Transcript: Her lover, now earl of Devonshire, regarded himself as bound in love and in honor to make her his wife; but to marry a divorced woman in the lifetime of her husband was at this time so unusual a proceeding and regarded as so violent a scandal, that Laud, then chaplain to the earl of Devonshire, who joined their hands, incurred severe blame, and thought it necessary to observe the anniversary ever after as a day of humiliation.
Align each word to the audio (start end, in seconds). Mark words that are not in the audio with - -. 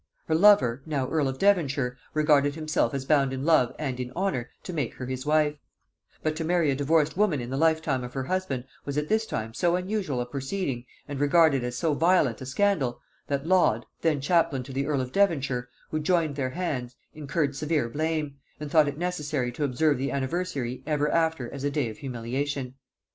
Her 0.25 0.33
lover, 0.33 0.81
now 0.87 1.07
earl 1.07 1.27
of 1.27 1.37
Devonshire, 1.37 1.95
regarded 2.15 2.55
himself 2.55 2.95
as 2.95 3.05
bound 3.05 3.31
in 3.31 3.45
love 3.45 3.75
and 3.77 3.99
in 3.99 4.11
honor 4.15 4.49
to 4.63 4.73
make 4.73 4.95
her 4.95 5.05
his 5.05 5.27
wife; 5.27 5.57
but 6.23 6.35
to 6.37 6.43
marry 6.43 6.71
a 6.71 6.75
divorced 6.75 7.15
woman 7.15 7.39
in 7.39 7.51
the 7.51 7.55
lifetime 7.57 8.03
of 8.03 8.15
her 8.15 8.23
husband 8.23 8.63
was 8.83 8.97
at 8.97 9.09
this 9.09 9.27
time 9.27 9.53
so 9.53 9.75
unusual 9.75 10.19
a 10.19 10.25
proceeding 10.25 10.85
and 11.07 11.19
regarded 11.19 11.63
as 11.63 11.75
so 11.77 11.93
violent 11.93 12.41
a 12.41 12.47
scandal, 12.47 12.99
that 13.27 13.45
Laud, 13.45 13.85
then 14.01 14.19
chaplain 14.19 14.63
to 14.63 14.73
the 14.73 14.87
earl 14.87 15.01
of 15.01 15.11
Devonshire, 15.11 15.69
who 15.91 15.99
joined 15.99 16.35
their 16.35 16.49
hands, 16.49 16.95
incurred 17.13 17.55
severe 17.55 17.87
blame, 17.87 18.37
and 18.59 18.71
thought 18.71 18.87
it 18.87 18.97
necessary 18.97 19.51
to 19.51 19.63
observe 19.63 19.99
the 19.99 20.11
anniversary 20.11 20.81
ever 20.87 21.11
after 21.11 21.47
as 21.53 21.63
a 21.63 21.69
day 21.69 21.89
of 21.89 21.99
humiliation. 21.99 22.73